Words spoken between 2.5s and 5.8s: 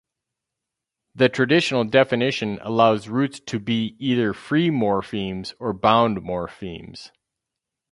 allows roots to be either free morphemes or